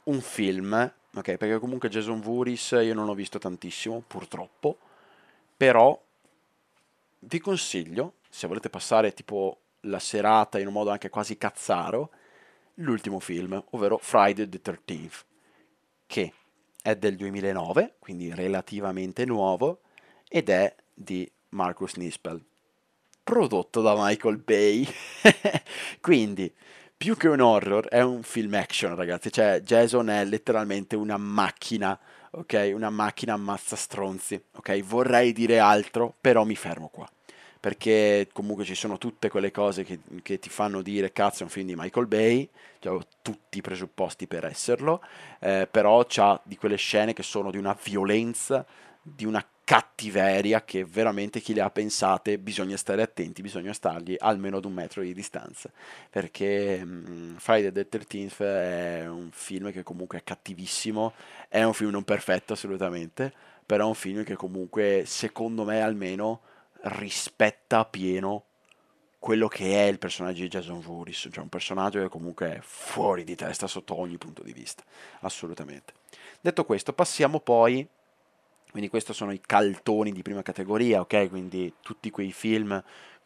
[0.05, 4.79] un film, ok, perché comunque Jason Voorhees io non ho visto tantissimo, purtroppo,
[5.57, 6.01] però
[7.21, 12.11] vi consiglio, se volete passare tipo la serata in un modo anche quasi cazzaro,
[12.75, 15.25] l'ultimo film, ovvero Friday the 13th,
[16.07, 16.33] che
[16.83, 19.81] è del 2009, quindi relativamente nuovo,
[20.29, 22.43] ed è di Marcus Nispel,
[23.23, 24.87] prodotto da Michael Bay.
[26.01, 26.53] quindi,
[27.01, 29.33] più che un horror, è un film action, ragazzi.
[29.33, 31.99] Cioè, Jason è letteralmente una macchina
[32.33, 32.73] ok?
[32.75, 34.83] Una macchina ammazza stronzi, ok?
[34.83, 37.09] Vorrei dire altro, però mi fermo qua.
[37.59, 41.51] Perché comunque ci sono tutte quelle cose che, che ti fanno dire cazzo è un
[41.51, 42.47] film di Michael Bay,
[42.81, 45.03] cioè, ho tutti i presupposti per esserlo,
[45.41, 48.67] eh, però c'ha di quelle scene che sono di una violenza,
[49.01, 54.57] di una cattiveria che veramente chi le ha pensate bisogna stare attenti, bisogna stargli almeno
[54.57, 55.71] ad un metro di distanza,
[56.11, 61.13] perché um, Friday the 13th è un film che comunque è cattivissimo,
[61.47, 63.33] è un film non perfetto assolutamente,
[63.65, 66.41] però è un film che comunque secondo me almeno
[66.81, 68.47] rispetta pieno
[69.21, 73.23] quello che è il personaggio di Jason Voorhees, cioè un personaggio che comunque è fuori
[73.23, 74.83] di testa sotto ogni punto di vista,
[75.21, 75.93] assolutamente.
[76.41, 77.89] Detto questo, passiamo poi
[78.71, 81.29] quindi questi sono i caltoni di prima categoria, ok?
[81.29, 82.83] Quindi tutti quei film,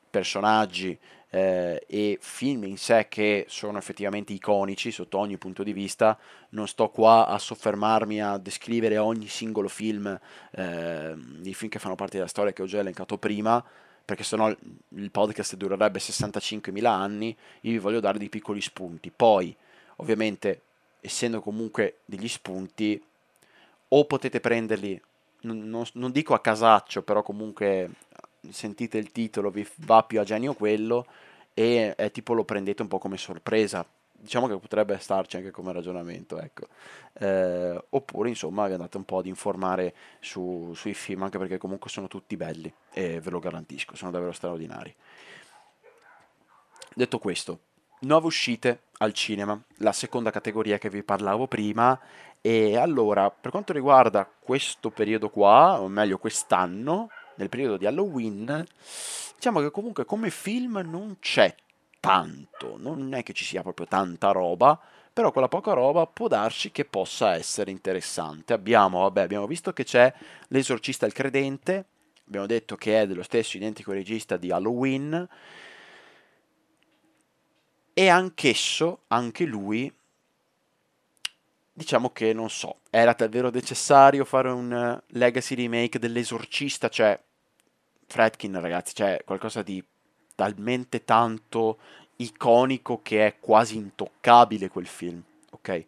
[0.09, 0.96] personaggi
[1.30, 6.16] eh, e film in sé che sono effettivamente iconici sotto ogni punto di vista.
[6.50, 10.07] Non sto qua a soffermarmi a descrivere ogni singolo film,
[10.52, 13.62] eh, i film che fanno parte della storia che ho già elencato prima,
[14.04, 17.37] perché sennò il podcast durerebbe 65.000 anni.
[17.62, 19.11] Io vi voglio dare dei piccoli spunti.
[19.11, 19.54] Poi,
[19.96, 20.61] ovviamente,
[21.00, 23.02] essendo comunque degli spunti,
[23.88, 25.00] o potete prenderli
[25.44, 27.90] non, non, dico a casaccio, però comunque
[28.50, 31.07] sentite il titolo, vi va più a genio quello
[31.54, 33.87] e è tipo lo prendete un po' come sorpresa.
[34.12, 36.66] diciamo che potrebbe starci anche come ragionamento, ecco.
[37.14, 42.09] Eh, oppure insomma andate un po' ad informare su, sui film, anche perché comunque sono
[42.09, 44.94] tutti belli e ve lo garantisco, sono davvero straordinari.
[46.94, 47.59] Detto questo,
[48.00, 51.98] nuove uscite al cinema, la seconda categoria che vi parlavo prima.
[52.40, 58.64] E allora, per quanto riguarda questo periodo qua, o meglio quest'anno, nel periodo di Halloween,
[59.35, 61.54] diciamo che comunque come film non c'è
[62.00, 64.78] tanto, non è che ci sia proprio tanta roba,
[65.11, 68.52] però quella poca roba può darci che possa essere interessante.
[68.52, 70.12] Abbiamo, vabbè, abbiamo visto che c'è
[70.48, 71.87] L'esorcista il credente,
[72.26, 75.26] abbiamo detto che è dello stesso identico regista di Halloween,
[77.94, 79.90] e anch'esso, anche lui,
[81.72, 87.18] diciamo che non so, era davvero necessario fare un legacy remake dell'esorcista, cioè
[88.07, 89.83] Fredkin ragazzi, cioè qualcosa di
[90.35, 91.78] talmente tanto
[92.16, 95.87] iconico che è quasi intoccabile quel film, ok?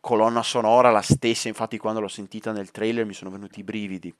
[0.00, 4.12] Colonna sonora la stessa, infatti quando l'ho sentita nel trailer mi sono venuti i brividi.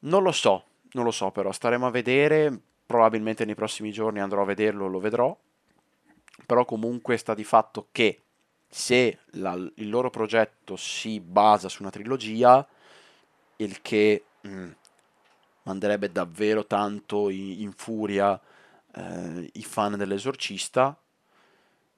[0.00, 4.42] Non lo so, non lo so però, staremo a vedere, probabilmente nei prossimi giorni andrò
[4.42, 5.36] a vederlo, lo vedrò,
[6.46, 8.22] però comunque sta di fatto che
[8.68, 12.66] se la, il loro progetto si basa su una trilogia,
[13.56, 14.70] il che mh, mm,
[15.64, 18.40] manderebbe davvero tanto in, in furia
[18.94, 20.96] eh, i fan dell'esorcista,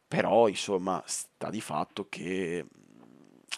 [0.09, 2.67] però insomma sta di fatto che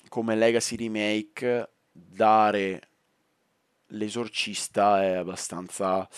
[0.09, 2.89] come legacy remake dare
[3.89, 6.09] l'esorcista è abbastanza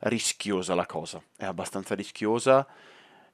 [0.00, 2.66] rischiosa la cosa, è abbastanza rischiosa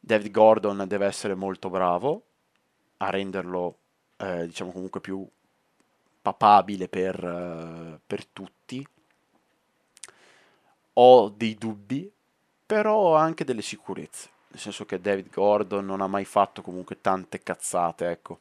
[0.05, 2.23] David Gordon deve essere molto bravo
[2.97, 3.77] a renderlo,
[4.17, 5.25] eh, diciamo, comunque più
[6.21, 8.85] papabile per, uh, per tutti.
[10.95, 12.11] Ho dei dubbi,
[12.67, 14.31] però ho anche delle sicurezze.
[14.49, 18.41] Nel senso che David Gordon non ha mai fatto comunque tante cazzate, ecco.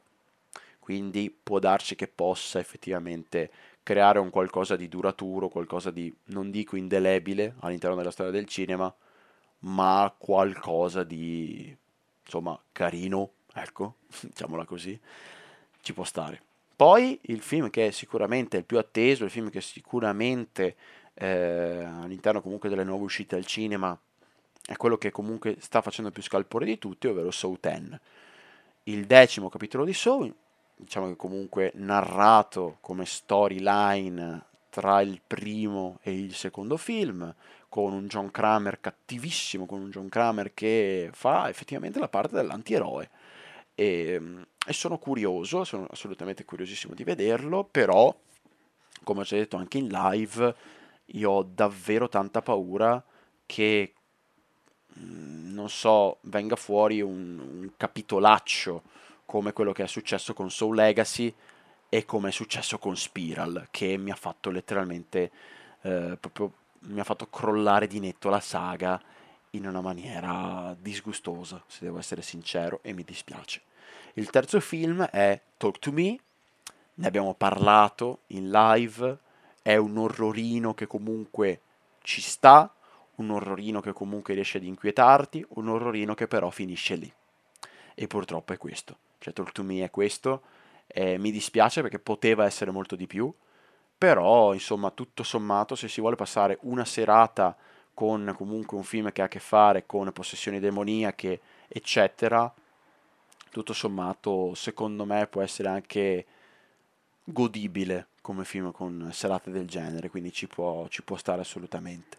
[0.80, 3.50] Quindi può darci che possa effettivamente
[3.84, 8.92] creare un qualcosa di duraturo, qualcosa di, non dico indelebile all'interno della storia del cinema,
[9.62, 11.76] ma qualcosa di
[12.24, 14.98] insomma carino, ecco, diciamola così,
[15.80, 16.40] ci può stare.
[16.74, 20.76] Poi il film che è sicuramente il più atteso, il film che sicuramente
[21.14, 23.96] eh, all'interno comunque delle nuove uscite al cinema
[24.64, 27.98] è quello che comunque sta facendo più scalpore di tutti, ovvero Saw 10.
[28.84, 30.32] Il decimo capitolo di Saw,
[30.76, 37.32] diciamo che comunque narrato come storyline tra il primo e il secondo film,
[37.72, 43.08] con un John Kramer cattivissimo, con un John Kramer che fa effettivamente la parte dell'antieroe.
[43.74, 48.14] E, mm, e sono curioso, sono assolutamente curiosissimo di vederlo, però,
[49.02, 50.54] come ho già detto anche in live,
[51.06, 53.02] io ho davvero tanta paura
[53.46, 53.94] che,
[54.98, 58.82] mm, non so, venga fuori un, un capitolaccio
[59.24, 61.34] come quello che è successo con Soul Legacy
[61.88, 65.30] e come è successo con Spiral, che mi ha fatto letteralmente
[65.80, 66.52] eh, proprio
[66.84, 69.00] mi ha fatto crollare di netto la saga
[69.50, 73.62] in una maniera disgustosa, se devo essere sincero, e mi dispiace.
[74.14, 76.18] Il terzo film è Talk to Me,
[76.94, 79.18] ne abbiamo parlato in live,
[79.62, 81.60] è un orrorino che comunque
[82.02, 82.72] ci sta,
[83.16, 87.12] un orrorino che comunque riesce ad inquietarti, un orrorino che però finisce lì.
[87.94, 88.96] E purtroppo è questo.
[89.18, 90.42] Cioè Talk to Me è questo,
[90.86, 93.32] eh, mi dispiace perché poteva essere molto di più,
[94.02, 97.56] però insomma tutto sommato se si vuole passare una serata
[97.94, 102.52] con comunque un film che ha a che fare con possessioni demoniache eccetera
[103.50, 106.26] tutto sommato secondo me può essere anche
[107.22, 112.18] godibile come film con serate del genere quindi ci può, ci può stare assolutamente.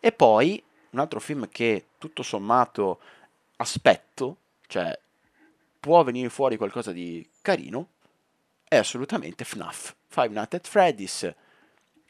[0.00, 2.98] E poi un altro film che tutto sommato
[3.58, 4.98] aspetto cioè
[5.78, 7.90] può venire fuori qualcosa di carino
[8.74, 9.94] è assolutamente FNAF.
[10.08, 11.34] Five Nights at Freddy's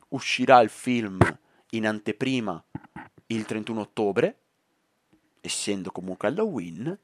[0.08, 1.18] uscirà il film
[1.70, 2.62] in anteprima
[3.26, 4.38] il 31 ottobre,
[5.40, 6.98] essendo comunque Halloween,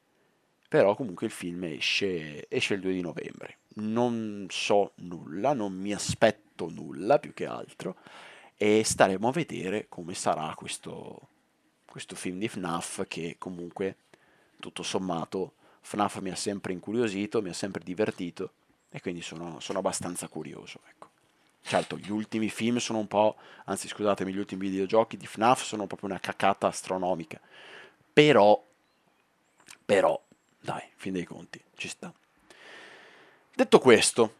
[0.67, 3.57] però comunque il film esce, esce il 2 di novembre.
[3.75, 7.97] Non so nulla, non mi aspetto nulla più che altro
[8.55, 11.27] e staremo a vedere come sarà questo,
[11.85, 13.97] questo film di FNAF che comunque
[14.59, 18.53] tutto sommato FNAF mi ha sempre incuriosito, mi ha sempre divertito
[18.91, 20.81] e quindi sono, sono abbastanza curioso.
[20.87, 21.09] Ecco.
[21.63, 25.87] Certo, gli ultimi film sono un po', anzi scusatemi, gli ultimi videogiochi di FNAF sono
[25.87, 27.39] proprio una cacata astronomica,
[28.11, 28.61] però,
[29.85, 30.21] però,
[30.59, 32.11] dai, fin dei conti, ci sta.
[33.53, 34.35] Detto questo,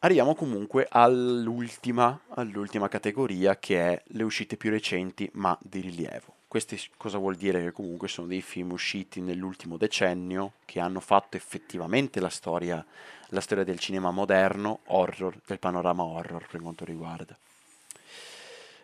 [0.00, 6.37] arriviamo comunque all'ultima, all'ultima categoria che è le uscite più recenti ma di rilievo.
[6.48, 7.62] Questo cosa vuol dire?
[7.62, 12.84] Che comunque sono dei film usciti nell'ultimo decennio che hanno fatto effettivamente la storia,
[13.28, 17.36] la storia del cinema moderno, horror, del panorama horror per quanto riguarda.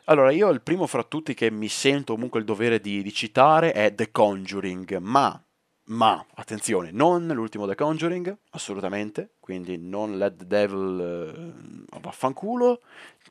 [0.04, 3.72] Allora, io il primo fra tutti che mi sento comunque il dovere di, di citare
[3.72, 5.42] è The Conjuring, ma
[5.86, 12.80] ma attenzione, non l'ultimo The Conjuring, assolutamente, quindi non the Devil uh, vaffanculo,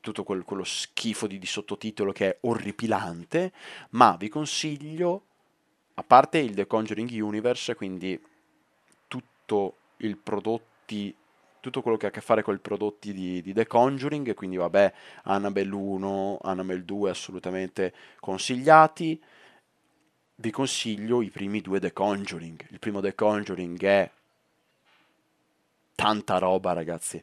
[0.00, 3.52] tutto quel, quello schifo di, di, sottotitolo che è orripilante,
[3.90, 5.24] ma vi consiglio,
[5.94, 8.20] a parte il The Conjuring Universe, quindi
[9.08, 11.14] tutto il prodotti
[11.64, 14.56] tutto quello che ha a che fare con i prodotti di, di, The Conjuring, quindi
[14.56, 19.18] vabbè, Annabelle 1, Annabelle 2 assolutamente consigliati,
[20.36, 22.66] vi consiglio i primi due The Conjuring.
[22.70, 24.10] Il primo The Conjuring è
[25.94, 27.22] tanta roba, ragazzi.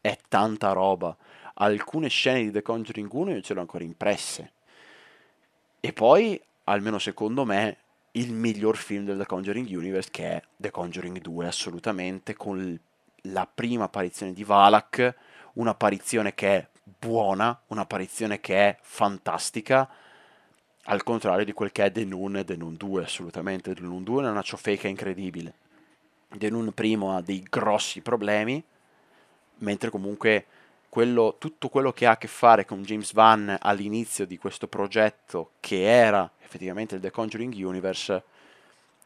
[0.00, 1.16] È tanta roba.
[1.54, 4.52] Alcune scene di The Conjuring 1 io ce l'ho ancora impresse.
[5.80, 7.76] E poi, almeno secondo me,
[8.12, 12.78] il miglior film del The Conjuring Universe che è The Conjuring 2, assolutamente, con
[13.22, 15.14] la prima apparizione di Valak,
[15.54, 19.88] un'apparizione che è buona, un'apparizione che è fantastica
[20.90, 23.74] al contrario di quel che è The Noon e The Noon 2, assolutamente.
[23.74, 25.54] The Noon 2 è una ciofeca incredibile.
[26.28, 28.62] The Noon primo ha dei grossi problemi,
[29.58, 30.46] mentre comunque
[30.88, 35.52] quello, tutto quello che ha a che fare con James Van all'inizio di questo progetto,
[35.60, 38.22] che era effettivamente il The Conjuring Universe,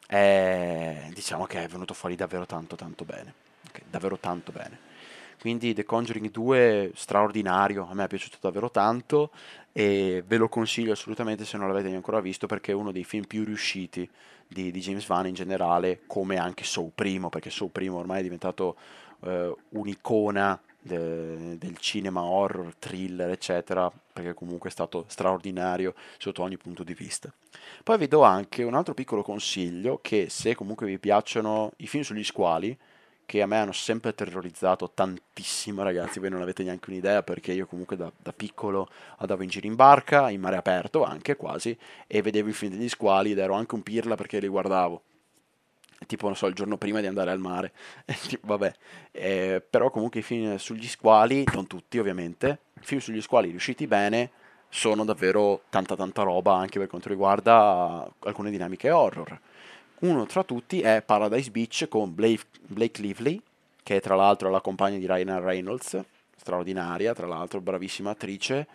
[0.07, 3.35] è, diciamo che è venuto fuori davvero tanto tanto bene.
[3.69, 4.91] Okay, davvero tanto bene.
[5.43, 9.33] Quindi The Conjuring 2 straordinario, a me è piaciuto davvero tanto
[9.73, 13.25] e ve lo consiglio assolutamente se non l'avete ancora visto perché è uno dei film
[13.25, 14.09] più riusciti
[14.47, 18.23] di, di James Van in generale, come anche Soul Primo, perché Soul Primo ormai è
[18.23, 18.77] diventato
[19.25, 26.57] eh, un'icona de, del cinema horror, thriller, eccetera, perché comunque è stato straordinario sotto ogni
[26.57, 27.33] punto di vista.
[27.83, 32.05] Poi vi do anche un altro piccolo consiglio che se comunque vi piacciono i film
[32.05, 32.79] sugli squali,
[33.27, 36.21] che a me hanno sempre terrorizzato tantissimo, ragazzi.
[36.21, 39.75] Voi non avete neanche un'idea perché io comunque da, da, piccolo andavo in giro in
[39.75, 43.75] barca, in mare aperto anche quasi, e vedevo i film degli squali ed ero anche
[43.75, 45.03] un pirla perché li guardavo.
[46.07, 47.73] Tipo, non so, il giorno prima di andare al mare.
[48.43, 48.73] vabbè.
[49.13, 53.87] Eh, però comunque i film sugli squali, non tutti ovviamente, i film sugli squali riusciti
[53.87, 54.31] bene
[54.69, 59.39] sono davvero tanta tanta roba anche per quanto riguarda alcune dinamiche horror
[60.03, 63.41] uno tra tutti è Paradise Beach con Blake, Blake Lively,
[63.83, 66.01] che è tra l'altro la compagna di Ryan Reynolds,
[66.37, 68.67] straordinaria, tra l'altro bravissima attrice.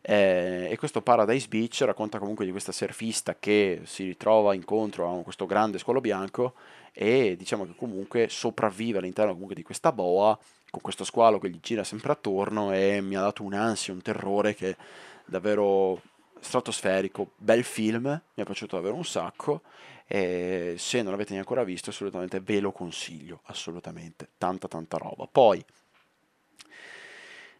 [0.00, 5.22] Eh, e questo Paradise Beach racconta comunque di questa surfista che si ritrova incontro a
[5.22, 6.54] questo grande squalo bianco
[6.92, 10.38] e diciamo che comunque sopravvive all'interno comunque di questa boa
[10.70, 14.54] con questo squalo che gli gira sempre attorno e mi ha dato un'ansia, un terrore
[14.54, 14.76] che
[15.24, 16.00] davvero
[16.38, 19.62] stratosferico, bel film, mi è piaciuto davvero un sacco
[20.10, 25.28] e se non l'avete ancora visto assolutamente ve lo consiglio, assolutamente, tanta tanta roba.
[25.30, 25.62] Poi,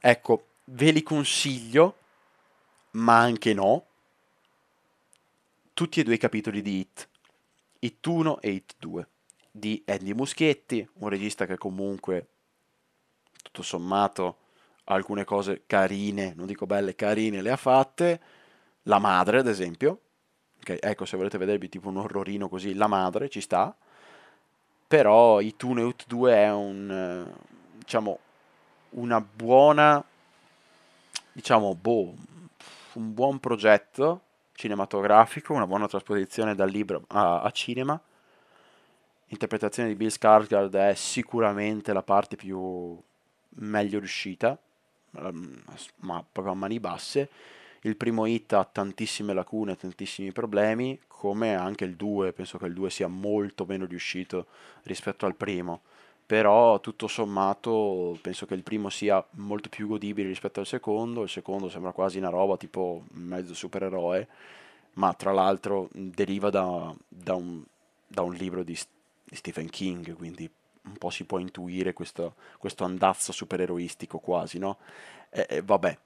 [0.01, 1.97] ecco, ve li consiglio,
[2.93, 3.85] ma anche no,
[5.75, 7.09] tutti e due i capitoli di Hit,
[7.81, 9.09] Hit 1 e Hit 2,
[9.51, 12.29] di Andy Muschietti, un regista che comunque,
[13.43, 14.39] tutto sommato,
[14.85, 18.21] alcune cose carine, non dico belle, carine le ha fatte,
[18.85, 20.01] la madre, ad esempio.
[20.61, 23.75] Okay, ecco, se volete vedervi tipo un orrorino così, la madre ci sta.
[24.87, 27.31] Però i Tune Out 2 è un,
[27.77, 28.19] diciamo,
[28.91, 30.03] una buona,
[31.33, 32.15] diciamo, boh,
[32.95, 38.01] un buon progetto cinematografico, una buona trasposizione dal libro a, a cinema.
[39.27, 42.99] L'interpretazione di Bill Skarsgård è sicuramente la parte più
[43.51, 44.59] meglio riuscita,
[45.17, 45.63] ehm,
[45.97, 47.29] ma proprio a mani basse
[47.83, 52.75] il primo hit ha tantissime lacune, tantissimi problemi, come anche il 2, penso che il
[52.75, 54.47] 2 sia molto meno riuscito
[54.85, 55.83] rispetto al primo,
[56.25, 61.29] però tutto sommato penso che il primo sia molto più godibile rispetto al secondo, il
[61.29, 64.29] secondo sembra quasi una roba tipo mezzo supereroe,
[64.95, 67.63] ma tra l'altro deriva da, da, un,
[68.07, 68.79] da un, libro di,
[69.25, 70.51] di, Stephen King, quindi
[70.83, 74.79] un po' si può intuire questo, questo andazzo supereroistico quasi, no?
[75.31, 75.99] E, e vabbè,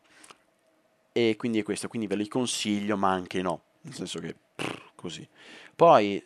[1.13, 4.93] e quindi è questo, quindi ve li consiglio, ma anche no, nel senso che prr,
[4.95, 5.27] così.
[5.75, 6.25] Poi,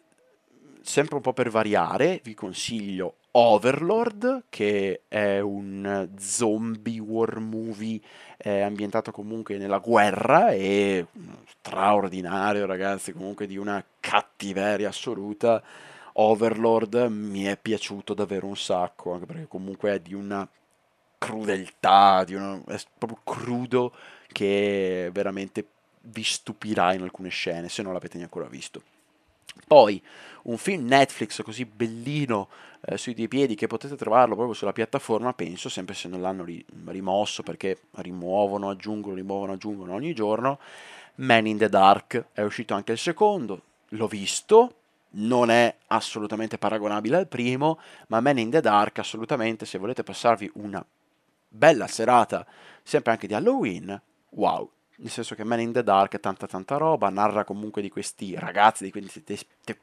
[0.80, 8.00] sempre un po' per variare, vi consiglio Overlord, che è un zombie war movie
[8.38, 11.06] eh, ambientato comunque nella guerra e
[11.60, 15.62] straordinario, ragazzi, comunque di una cattiveria assoluta.
[16.14, 20.48] Overlord mi è piaciuto davvero un sacco, anche perché comunque è di una
[21.18, 23.92] crudeltà, di uno, è proprio crudo
[24.36, 25.66] che veramente
[26.02, 28.82] vi stupirà in alcune scene se non l'avete ancora visto.
[29.66, 30.02] Poi
[30.42, 32.50] un film Netflix così bellino
[32.82, 36.44] eh, sui due piedi che potete trovarlo proprio sulla piattaforma, penso, sempre se non l'hanno
[36.44, 40.58] ri- rimosso perché rimuovono, aggiungono, rimuovono, aggiungono ogni giorno.
[41.14, 44.74] Man in the Dark è uscito anche il secondo, l'ho visto,
[45.12, 50.50] non è assolutamente paragonabile al primo, ma Man in the Dark assolutamente se volete passarvi
[50.56, 50.84] una
[51.48, 52.46] bella serata,
[52.82, 53.98] sempre anche di Halloween,
[54.36, 57.90] wow, nel senso che Man in the Dark è tanta tanta roba, narra comunque di
[57.90, 59.22] questi ragazzi, di questi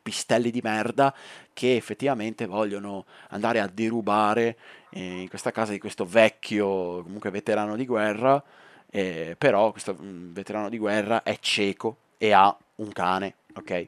[0.01, 1.13] pistelli di merda
[1.53, 4.57] che effettivamente vogliono andare a derubare
[4.89, 8.41] eh, in questa casa di questo vecchio, comunque veterano di guerra,
[8.89, 13.87] eh, però questo mm, veterano di guerra è cieco e ha un cane, ok?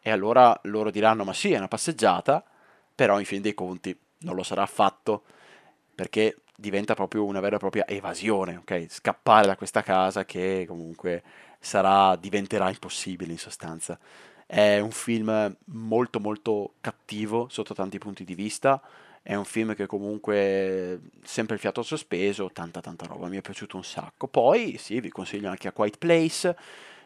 [0.00, 2.42] E allora loro diranno ma sì è una passeggiata,
[2.94, 5.24] però in fin dei conti non lo sarà affatto
[5.94, 8.86] perché diventa proprio una vera e propria evasione, ok?
[8.88, 11.22] Scappare da questa casa che comunque
[11.58, 13.98] sarà, diventerà impossibile in sostanza.
[14.46, 18.80] È un film molto molto cattivo sotto tanti punti di vista,
[19.22, 23.76] è un film che comunque sempre il fiato sospeso, tanta tanta roba, mi è piaciuto
[23.76, 24.28] un sacco.
[24.28, 26.56] Poi sì, vi consiglio anche A Quiet Place,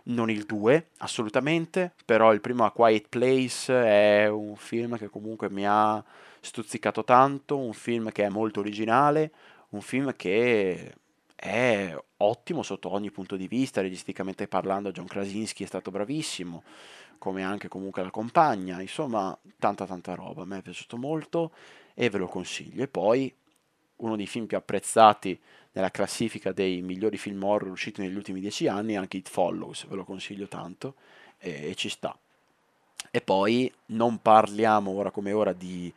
[0.05, 5.51] non il 2 assolutamente, però il primo A Quiet Place è un film che comunque
[5.51, 6.03] mi ha
[6.41, 9.33] stuzzicato tanto, un film che è molto originale,
[9.71, 10.95] un film che
[11.37, 16.63] è ottimo sotto ogni punto di vista, registicamente parlando John Krasinski è stato bravissimo,
[17.19, 21.53] come anche comunque la compagna, insomma tanta tanta roba, a me è piaciuto molto
[21.95, 22.83] e ve lo consiglio.
[22.83, 23.35] E poi
[23.97, 25.39] uno dei film più apprezzati
[25.73, 29.97] nella classifica dei migliori film horror usciti negli ultimi dieci anni anche It Follows, ve
[29.97, 30.95] lo consiglio tanto
[31.39, 32.17] e, e ci sta.
[33.11, 35.93] E poi non parliamo ora come ora di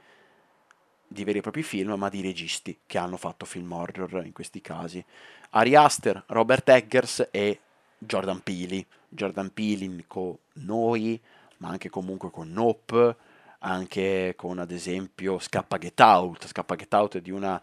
[1.13, 4.59] di veri e propri film, ma di registi che hanno fatto film horror in questi
[4.61, 5.03] casi.
[5.51, 7.59] Ari Aster, Robert Eggers e
[7.97, 8.85] Jordan Peele.
[9.07, 11.21] Jordan Peele con Noi,
[11.57, 13.15] ma anche comunque con Nope,
[13.59, 16.47] anche con ad esempio Scappa Get Out.
[16.47, 17.61] Scappa Get Out è di una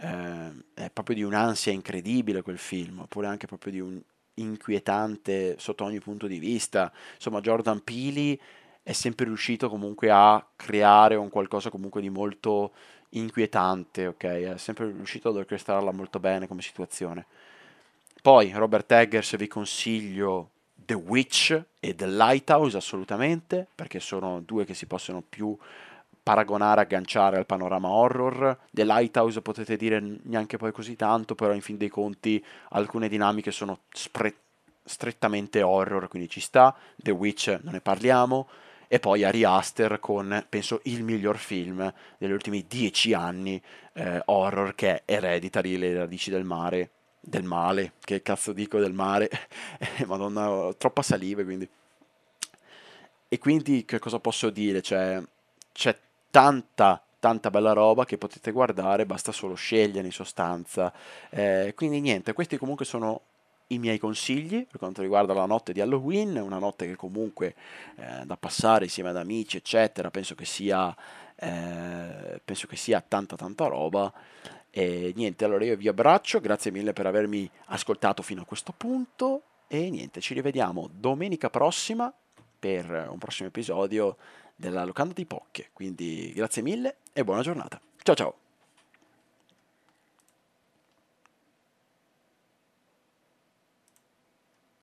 [0.00, 4.00] eh, è proprio di un'ansia incredibile quel film, oppure anche proprio di un
[4.34, 6.92] inquietante sotto ogni punto di vista.
[7.14, 8.38] Insomma, Jordan Peele
[8.82, 12.72] è sempre riuscito comunque a creare un qualcosa comunque di molto
[13.10, 14.24] inquietante, ok?
[14.24, 17.26] È sempre riuscito ad orchestrarla molto bene come situazione.
[18.20, 24.74] Poi Robert Eggers vi consiglio The Witch e The Lighthouse assolutamente, perché sono due che
[24.74, 25.56] si possono più
[26.28, 28.58] paragonare, agganciare al panorama horror.
[28.70, 33.50] The Lighthouse potete dire neanche poi così tanto, però in fin dei conti alcune dinamiche
[33.50, 34.36] sono spre-
[34.84, 36.76] strettamente horror, quindi ci sta.
[36.96, 38.46] The Witch non ne parliamo
[38.88, 43.58] e poi Ari Aster con, penso, il miglior film degli ultimi dieci anni
[43.94, 48.92] eh, horror che è Hereditary, le radici del mare, del male, che cazzo dico del
[48.92, 49.30] mare,
[50.04, 51.66] madonna, ho troppa saliva quindi.
[53.30, 54.82] E quindi che cosa posso dire?
[54.82, 55.22] Cioè,
[55.72, 55.96] c'è
[56.30, 60.92] tanta tanta bella roba che potete guardare, basta solo scegliere in sostanza.
[61.30, 63.22] Eh, quindi niente, questi comunque sono
[63.68, 67.54] i miei consigli per quanto riguarda la notte di Halloween, una notte che comunque
[67.96, 70.94] eh, da passare insieme ad amici, eccetera, penso che sia,
[71.34, 74.12] eh, penso che sia tanta tanta roba.
[74.70, 79.42] E niente, allora io vi abbraccio, grazie mille per avermi ascoltato fino a questo punto
[79.66, 82.12] e niente, ci rivediamo domenica prossima
[82.58, 84.16] per un prossimo episodio
[84.58, 85.70] della Locanda di Pocche.
[85.72, 87.80] Quindi grazie mille e buona giornata.
[88.02, 88.47] Ciao ciao!